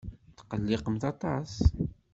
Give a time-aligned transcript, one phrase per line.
[0.37, 1.51] Tetqelliqemt aṭas.